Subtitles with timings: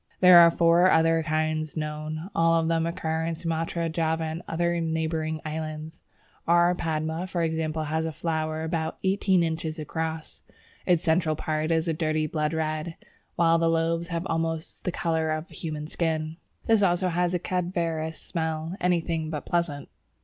[0.19, 4.79] There are four other kinds known: all of them occur in Sumatra, Java, and other
[4.81, 5.99] neighbouring islands.
[6.47, 6.73] R.
[6.73, 10.41] Padma for example, has a flower about eighteen inches across.
[10.87, 12.95] The central part is a dirty blood red,
[13.35, 16.37] while the lobes have almost the colour of the human skin.
[16.65, 19.87] This also has a "cadaverous smell, anything but pleasant."